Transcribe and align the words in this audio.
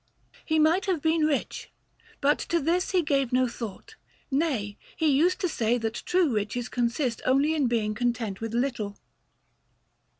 He 0.43 0.57
might 0.57 0.87
have 0.87 0.99
been 0.99 1.27
rich, 1.27 1.69
but 2.21 2.39
to 2.39 2.59
this 2.59 2.89
he 2.89 3.03
gave 3.03 3.31
no 3.31 3.47
thought; 3.47 3.93
nay, 4.31 4.75
he 4.95 5.07
used 5.07 5.39
to 5.41 5.47
say 5.47 5.77
that 5.77 5.93
true 6.07 6.33
riches 6.33 6.69
consist 6.69 7.21
only 7.23 7.53
in 7.53 7.67
being 7.67 7.93
content 7.93 8.41
with 8.41 8.55
little. 8.55 8.97